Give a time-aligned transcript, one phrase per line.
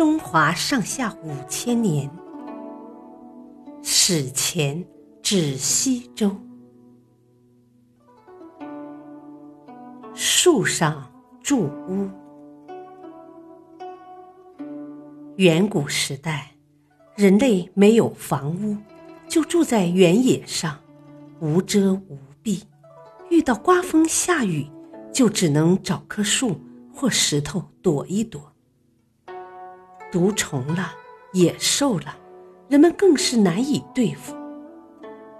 [0.00, 2.10] 中华上下五千年，
[3.82, 4.82] 史前
[5.20, 6.34] 至西周。
[10.14, 11.06] 树上
[11.42, 12.08] 住屋。
[15.36, 16.50] 远古时代，
[17.14, 18.78] 人类没有房屋，
[19.28, 20.78] 就住在原野上，
[21.40, 22.62] 无遮无蔽。
[23.28, 24.66] 遇到刮风下雨，
[25.12, 26.58] 就只能找棵树
[26.90, 28.49] 或石头躲一躲。
[30.10, 30.92] 毒虫了，
[31.32, 32.16] 野兽了，
[32.68, 34.34] 人们更是难以对付。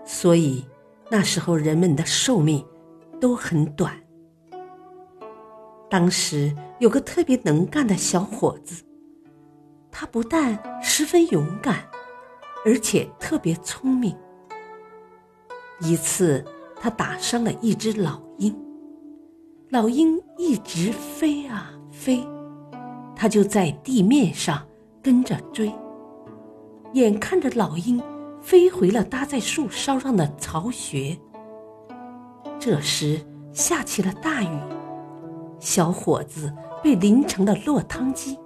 [0.04, 0.64] 所以
[1.10, 2.64] 那时候人们的寿命
[3.20, 3.94] 都很短。
[5.88, 8.84] 当时有个特别能干的小伙子，
[9.90, 11.84] 他不但十分勇敢，
[12.64, 14.16] 而且特别聪明。
[15.80, 16.44] 一次，
[16.76, 18.56] 他打伤了一只老鹰，
[19.70, 22.24] 老鹰一直飞啊飞。
[23.20, 24.66] 他就在地面上
[25.02, 25.70] 跟着追，
[26.94, 28.02] 眼看着老鹰
[28.40, 31.14] 飞回了搭在树梢上的巢穴。
[32.58, 33.20] 这时
[33.52, 34.58] 下起了大雨，
[35.58, 36.50] 小伙子
[36.82, 38.38] 被淋成了落汤鸡。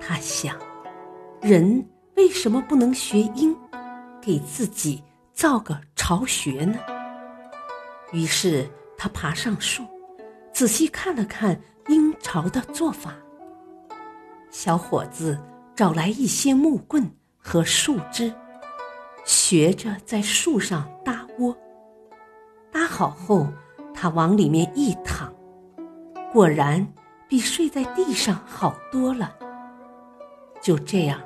[0.00, 0.56] 他想，
[1.42, 3.54] 人为什么不能学鹰，
[4.22, 6.78] 给自己造个巢穴呢？
[8.10, 9.82] 于是他爬上树，
[10.60, 11.58] 仔细看了看。
[11.88, 13.14] 鹰巢的做法。
[14.50, 15.40] 小伙子
[15.74, 18.30] 找来一些木棍和树枝，
[19.24, 21.56] 学着在树上搭窝。
[22.70, 23.48] 搭好后，
[23.94, 25.32] 他往里面一躺，
[26.30, 26.86] 果然
[27.26, 29.34] 比睡在地上好多了。
[30.60, 31.18] 就这样，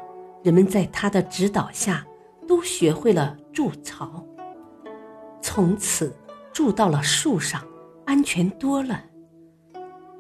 [0.45, 2.07] 人们在他的指导下
[2.47, 4.25] 都学会了筑巢，
[5.43, 6.17] 从此
[6.53, 7.61] 住到了树上，
[8.07, 9.05] 安全多了。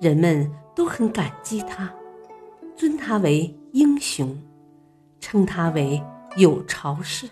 [0.00, 1.92] 人们都很感激他，
[2.76, 4.36] 尊他为英雄，
[5.20, 6.02] 称他为
[6.36, 7.28] 有巢氏。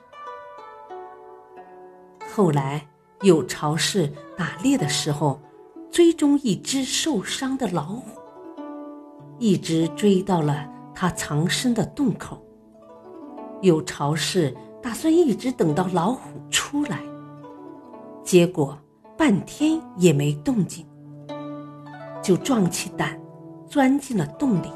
[2.32, 2.86] 后来，
[3.20, 5.38] 有巢氏打猎的时候，
[5.90, 8.18] 追踪一只受伤的老虎，
[9.38, 12.42] 一直追到了他藏身的洞口。
[13.60, 17.00] 有巢氏打算一直等到老虎出来，
[18.24, 18.78] 结果
[19.16, 20.86] 半天也没动静。
[22.22, 23.20] 就壮起胆，
[23.66, 24.72] 钻进了洞里。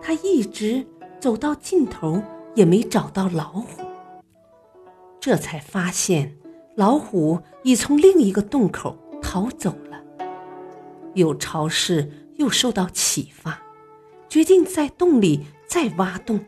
[0.00, 0.86] 他一直
[1.20, 2.22] 走到尽头，
[2.54, 3.82] 也没找到老虎。
[5.20, 6.36] 这才发现，
[6.76, 10.02] 老虎已从另一个洞口逃走了。
[11.14, 13.60] 有巢氏又受到启发，
[14.28, 16.40] 决定在洞里再挖洞，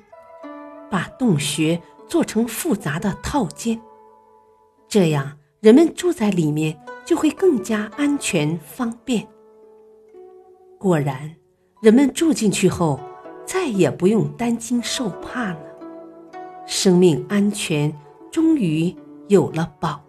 [0.89, 3.81] 把洞穴做成复杂的套间，
[4.87, 9.27] 这样人们住在里面就会更加安全方便。
[10.81, 11.31] 果然，
[11.83, 12.99] 人们住进去后，
[13.45, 15.61] 再也不用担惊受怕了，
[16.67, 17.95] 生命安全
[18.33, 18.97] 终于
[19.29, 20.03] 有了保